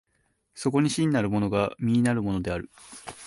[0.55, 2.71] そこに真なるものが実なるものである。